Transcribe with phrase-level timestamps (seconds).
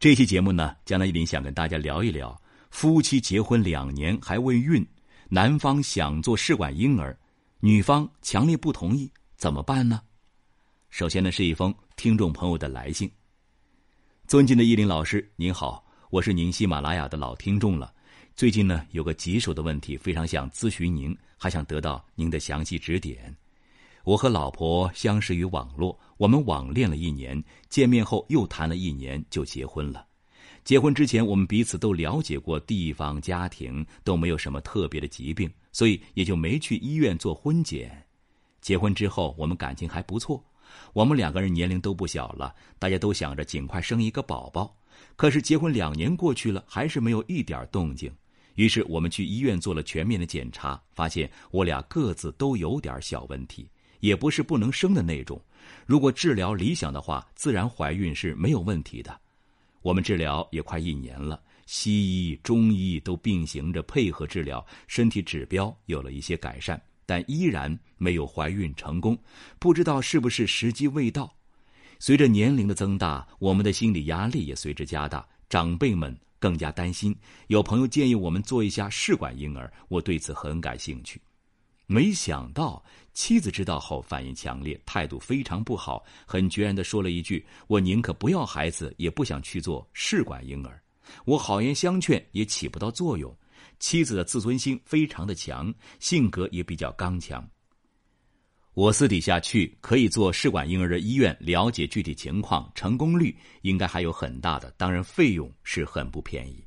[0.00, 4.86] 这期节目呢，江南一林想跟大家聊一聊：夫妻结婚两年还未孕，
[5.28, 7.18] 男方想做试管婴儿，
[7.58, 10.00] 女方强烈不同意，怎么办呢？
[10.88, 13.10] 首先呢，是一封听众朋友的来信。
[14.28, 17.92] 尊敬的依林老师，您好，我是您喜马拉雅的老听众了。
[18.36, 23.36] 最近呢，有个棘手的问题，非常想咨询您，还想得到您的详细指点。
[24.08, 30.06] 我和老婆相识于网络，我们网恋了一年，见面后又谈了一年就结婚了。
[30.64, 38.02] 结婚之前，我们彼此都了解过地方、家庭，都没有什么特别的疾病，所以也就没去医院做婚检。
[38.62, 40.42] 结婚之后，我们感情还不错。
[40.94, 44.74] 我们两个人年龄都不小了，大家都想着尽快生一个宝宝。
[45.16, 48.10] 可是结婚两年过去了，还是没有一点动静。
[48.54, 53.68] 于是我们去医院做了全面的检查，发现我俩各自都有点小问题，
[54.00, 55.40] 也不是不能生的那种。
[55.86, 59.20] 如果治疗理想的话，自然怀孕是没有问题的。
[59.82, 69.16] 我们治疗也快一年了，西医、中医都并行着配合治疗，身体指标有了一些改善，但依然没有怀孕成功。
[69.58, 71.32] 不知道是不是时机未到。
[71.98, 76.16] 随着年龄的增大，我们的心理压力也随之加大，长辈们。
[76.40, 77.12] 更加担心，
[77.48, 81.20] 有朋友建议我们做一下试管婴儿，我对此很感兴趣。
[81.90, 90.80] 没想到妻子知道后反应强烈，态度非常不好，很决然的说了一句：“我宁可不要孩子，也不想去做试管婴儿。”
[91.24, 93.34] 我好言相劝也起不到作用。
[93.80, 97.48] 妻子的自尊心非常的强，性格也比较刚强。
[98.74, 106.62] 我私底下去可以做试管婴儿的医院了解具体情况，成功率应该还有很大的，当然费用是很不便宜。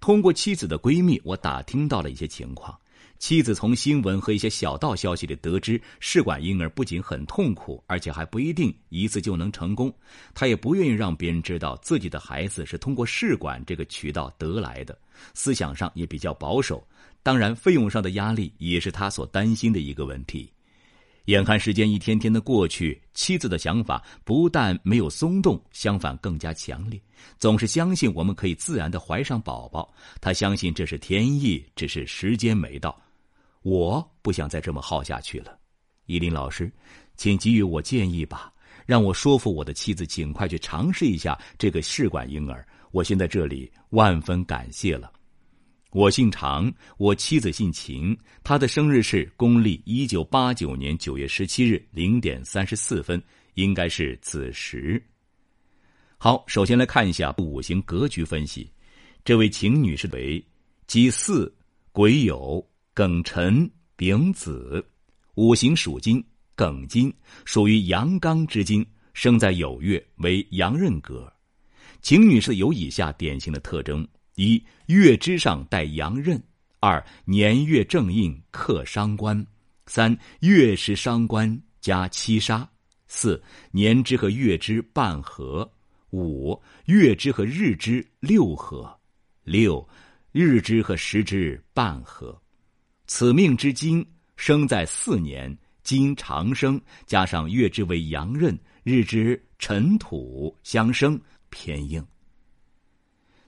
[0.00, 2.76] 通过妻子的闺蜜，我打听到了一些情况。
[3.18, 9.92] 妻子从新闻和一些小道消息里得知，试管婴儿不仅很痛苦，而且还不一定一次就能成功。
[10.34, 14.98] 她也不愿意让别人知道自己的孩子是通过试管这个渠道得来的，
[15.34, 16.86] 思想上也比较保守。
[17.22, 20.50] 当然，费用上的压力也是她所担心的一个问题。
[21.24, 27.00] 眼看时间一天天的过去，妻子的想法不但没有松动，相反更加强烈，
[27.36, 29.92] 总是相信我们可以自然的怀上宝宝。
[30.20, 32.96] 她相信这是天意，只是时间没到。
[33.66, 35.58] 我不想再这么耗下去了，
[36.04, 36.72] 依林老师，
[37.16, 38.52] 请给予我建议吧，
[38.86, 42.64] 让我说服我的妻子尽快去尝试一下这个试管婴儿。
[42.92, 45.12] 我现在这里万分感谢了。
[45.90, 53.20] 我姓常，我妻子姓秦，她的生日是公历一九八九年九月十七日零点三十四分，
[53.54, 55.04] 应该是子时。
[56.18, 58.70] 好，首先来看一下五行格局分析。
[59.24, 60.40] 这位秦女士为
[60.86, 61.52] 己巳、
[61.90, 62.64] 癸酉、
[62.96, 64.82] 庚辰、丙子，
[65.34, 66.24] 五行属金，
[66.56, 67.12] 庚金
[67.44, 71.30] 属于阳刚之金，生在酉月，为阳刃格。
[72.00, 74.08] 景女士有以下典型的特征。
[74.36, 76.42] 一月支上带阳刃，
[76.80, 79.46] 二年月正印克伤官，
[79.84, 82.66] 三月时伤官加七杀，
[83.08, 83.42] 四
[83.72, 85.70] 年支和月支半合，
[86.12, 88.98] 五月支和日支六合，
[89.44, 89.86] 六
[90.32, 92.40] 日支和时支半合。
[93.06, 94.04] 此命之金
[94.36, 102.04] 生在四年，金长生，加上月之为阳刃，日之尘土相生，偏硬。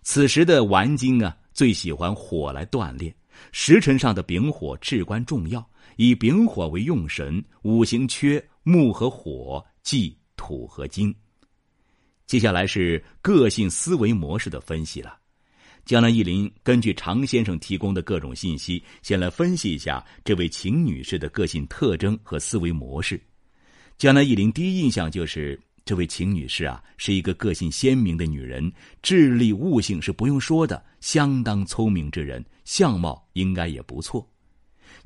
[0.03, 3.15] 此时的顽金啊，最喜欢火来锻炼。
[3.53, 5.65] 时辰上的丙火至关重要，
[5.97, 11.15] 以丙火为用神，五行缺木和火，忌土和金。
[12.27, 15.19] 接下来是个性思维模式的分析了。
[15.89, 23.19] 江南一林根据常先生提供的各种信息，先来分析一下这位秦女士的个性特征和思维模式。
[23.97, 25.59] 江南一林第一印象就是。
[25.87, 34.31] 这位秦女士啊，是一个个性鲜明的女人，智力悟性是不用说的，相当聪明之人，相貌应该也不错。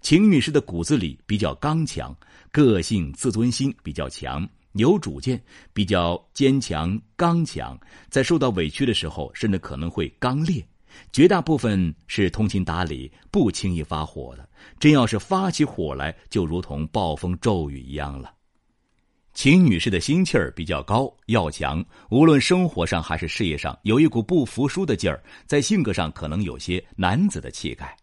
[0.00, 2.12] 秦女士的骨子里比较刚强，
[2.50, 5.40] 个性自尊心比较强，有主见，
[5.72, 7.78] 比较坚强刚强，
[8.10, 10.60] 在受到委屈的时候，甚至可能会刚烈。
[11.12, 14.48] 绝大部分是通情达理，不轻易发火的。
[14.78, 18.32] 真要是发起火来，就如同暴风骤雨一样了。
[19.34, 25.22] 秦女士的心气儿比较高，要强，无论生活上还是事业上，有一股不服输的劲儿。
[25.46, 27.96] 在性格上可能有些男子的气概，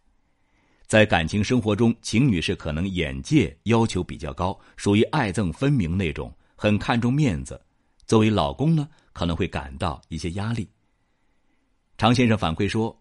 [0.88, 7.62] 在感情生活中，秦女士可能眼界要求比较高，属于爱憎分明那种，很看重面子。
[8.08, 10.68] 作为老公呢，可能会感到一些压力。
[12.00, 12.98] 常先生反馈说：“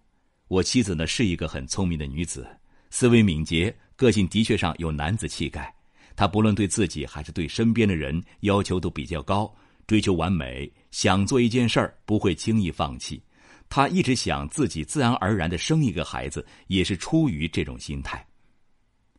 [0.48, 2.44] 我妻子呢是一个很聪明的女子，
[2.90, 5.72] 思维敏捷，个性的确上有男子气概。”
[6.16, 9.54] 她不论对自己还是对身边的人要求都比较高，
[9.86, 13.22] 追求完美，想做一件事儿不会轻易放弃，
[13.68, 18.26] 她一直想自己自然而然的生一个孩子，也是出于这种心态。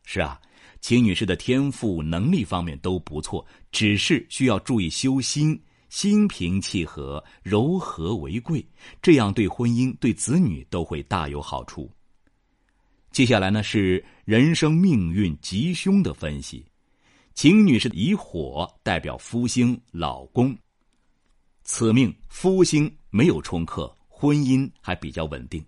[0.04, 0.38] 是啊，
[0.82, 3.42] 秦女士的天赋能力方面都不错，
[3.72, 5.58] 只是需要注意修心，
[5.90, 8.64] 心平气和，柔和为贵，
[9.02, 11.90] 这样对婚姻、对子女都会大有好处。
[13.10, 16.64] 接下来呢是人生命运吉凶的分析。
[17.34, 20.56] 秦女士以火代表夫星老公，
[21.64, 25.64] 此命夫星没有冲克，婚姻还比较稳定。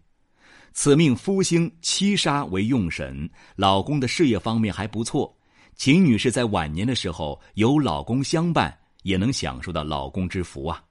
[0.73, 5.37] 此命夫星七杀为用神，老公的事业方面还不错。
[5.75, 10.83] 秦女士在晚年的时候有老公相伴，也能享受到老公之福啊。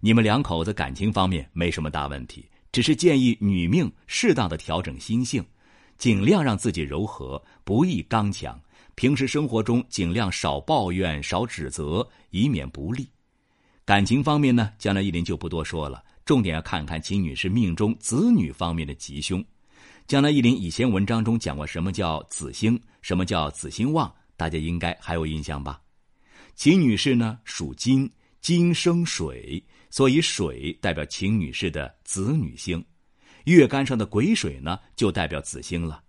[0.00, 5.44] 你们两口子感情方面没什么大问题，只是建议女命适当的调整心性。
[5.96, 8.56] 尽量让自己柔和，不易刚强。
[8.94, 13.08] 平时生活中尽量少抱怨、少指责，以免不利。
[13.84, 19.44] 感情方面呢，将来一林就不多说了，重点要看看秦女士命中子女方面的吉凶。
[20.06, 25.80] 将来一林以前文章中讲过什么叫子星，什么叫子星旺，大家应该还有印象吧？
[26.58, 28.10] 秦女士呢属金，
[28.40, 32.84] 金生水，所以水代表秦女士的子女星。
[33.44, 36.02] 月干上的癸水呢，就代表子星了。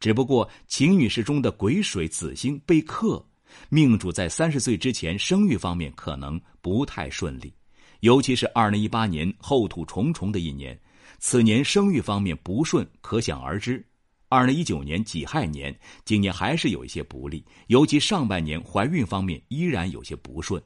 [0.00, 3.24] 只不过秦女士中的癸水子星被克，
[3.68, 7.54] 命主在三十岁之前生育方面可能不太顺利，
[8.00, 10.76] 尤其是二零一八年后土重重的一年，
[11.20, 13.86] 此年生育方面不顺，可想而知。
[14.32, 20.60] 二零一九年己亥年，今年还是有一些不利，尤其上半年怀孕方面依然有些不顺。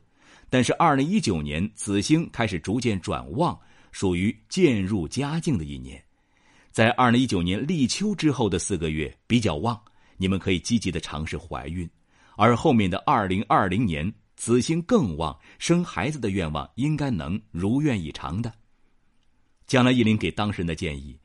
[0.48, 3.58] 但是二零一九年子星开始逐渐转旺，
[3.90, 6.00] 属于渐入佳境的一年。
[6.70, 9.76] 在二零一九年立秋之后的四个月比较旺，
[10.16, 11.84] 你们可以积极的尝试怀孕；
[12.36, 18.52] 而后面的二零二零年子星更旺，生孩子的愿望应该能如愿以偿的。
[19.66, 21.18] 将来一林给当事人的建议，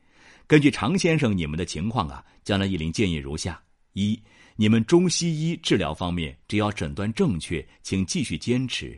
[0.52, 3.64] 根据常先生你们的情况啊，江南一林建议如下：
[3.94, 4.22] 一，
[4.58, 8.90] 你们中西医治疗方面只要诊断正确，请继续坚持；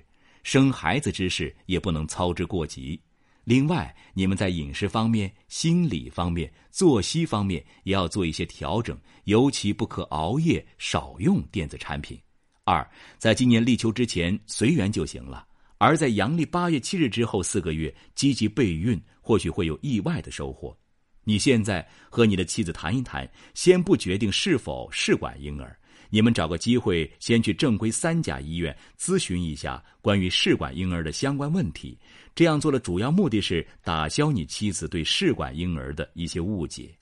[0.41, 2.99] 生孩子之事也不能操之过急。
[3.43, 12.19] 另外，你们在饮食方面、心理方面、作息方面也要做一些调整，尤其不可熬夜，少用电子产品。
[12.63, 12.83] 二，
[13.19, 15.45] 在今年立秋之前随缘就行了，
[15.77, 20.75] 而在阳历八月七日之后四个月积极备孕，或许会有意外的收获。
[21.23, 25.77] 你现在和你的妻子谈一谈，先不决定是否试管婴儿。
[26.09, 31.97] 你们找个机会，先去正规三甲医院咨询一下关于试管婴儿的相关问题。
[32.35, 36.93] 这样做的主要目的是打消你妻子对试管婴儿的一些误解。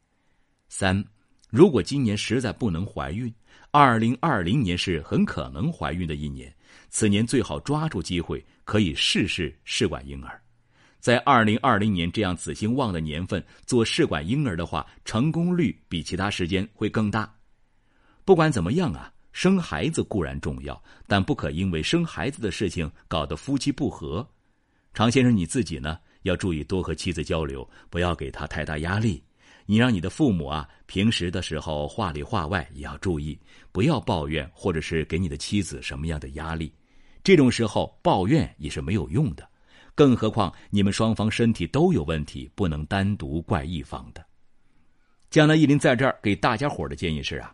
[0.70, 1.04] 三，
[1.50, 3.34] 如果今年实在不能怀孕，
[3.72, 6.54] 二零二零年是很可能怀孕的一年。
[6.90, 10.42] 此年最好抓住机会，可以试试试管婴儿。
[11.02, 17.30] 在二零二零年这样子兴旺的年份做试管婴儿的话，成功率比其他时间会更大。
[18.24, 24.26] 不管怎么样啊，生孩子固然重要，但不可因为生孩子的事情搞得夫妻不和。
[24.94, 29.24] 常先生，你自己呢要注意多和妻子交流，不要给她太大压力。
[29.66, 33.40] 你让你的父母啊，平时的时候话里话外也要注意，
[33.72, 36.72] 不要抱怨或者是给你的妻子什么样的压力。
[37.24, 39.48] 这种时候抱怨也是没有用的，
[39.96, 44.26] 更何况你们双方身体都有问题，不能单独怪一方的。
[45.30, 47.54] 江南一林在这儿给大家伙的建议是啊。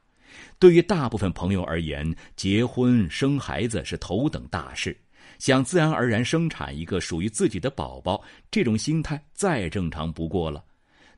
[0.60, 4.96] 对于大部分朋友而言，结婚生孩子是头等大事，
[5.40, 10.64] 想自然而然生产一个属于自己的宝宝，这种心态再正常不过了。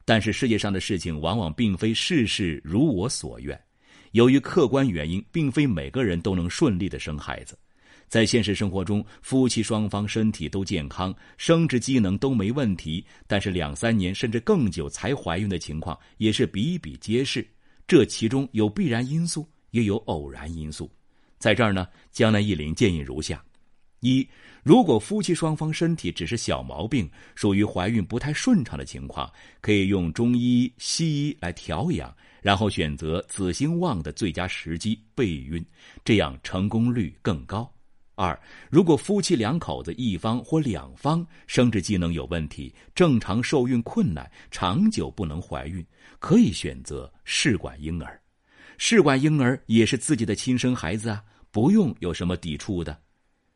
[0.05, 3.59] 但是世界上的事情往往并非事事如我所愿，
[4.11, 7.57] 由于客观原因，并非每个人都能顺利的生孩子。
[8.09, 17.47] 在现实生活中，夫妻双方身体都健康，生殖机能都没问题，但是两三年甚至更久才怀孕的情况也是比比皆是。
[17.87, 20.89] 这其中有必然因素，也有偶然因素。
[21.37, 23.43] 在这儿呢，江南一林建议如下：
[23.99, 24.27] 一，
[24.63, 32.11] 如果夫妻双方身体只是小毛病，属于怀孕不太顺畅的情况，可以用中医、西医来调养，
[32.41, 35.63] 然后选择子兴旺的最佳时机备孕，
[36.03, 37.71] 这样成功率更高。
[38.19, 38.37] 二，
[38.69, 45.85] 如果夫妻两口子一方或两方生殖机能有问题，正常受孕困难，长久不能怀孕，
[46.19, 48.21] 可以选择试管婴儿。
[48.77, 52.99] 试管婴儿也是自己的亲生孩子啊，不用有什么抵触的。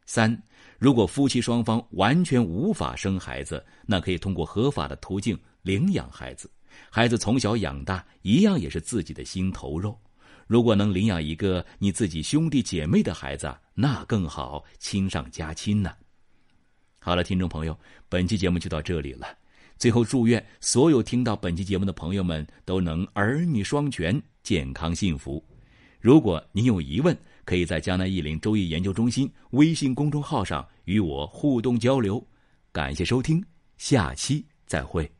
[0.05, 0.41] 三，
[0.79, 6.49] 如果夫妻双方完全无法生孩子，那可以通过合法的途径领养孩子，
[6.89, 9.99] 孩子从小养大，一样也是自己的心头肉。
[10.53, 15.91] 如果能领养一个你自己兄弟姐妹的孩子，那更好，亲上加亲呢。
[16.99, 17.75] 好了，听众朋友，
[18.07, 19.25] 本期节目就到这里了。
[19.79, 25.43] 最后，祝愿所有听到本期节目的朋友们都能儿女双全、健康幸福。
[25.99, 32.23] 如果您有疑问，可以在江南易林周易研究中心微信公众号上与我互动交流。
[32.71, 33.43] 感谢收听，
[33.77, 35.11] 下期再会。